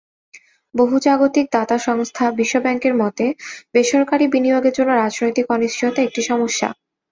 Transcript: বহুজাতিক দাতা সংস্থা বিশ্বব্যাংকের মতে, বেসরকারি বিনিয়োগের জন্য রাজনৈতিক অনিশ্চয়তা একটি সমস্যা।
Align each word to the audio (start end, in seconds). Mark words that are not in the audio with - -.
বহুজাতিক 0.75 1.45
দাতা 1.51 1.77
সংস্থা 1.79 2.25
বিশ্বব্যাংকের 2.31 2.93
মতে, 2.95 3.25
বেসরকারি 3.73 4.25
বিনিয়োগের 4.27 4.73
জন্য 4.73 4.91
রাজনৈতিক 4.95 5.45
অনিশ্চয়তা 5.49 5.99
একটি 6.03 6.21
সমস্যা। 6.23 6.67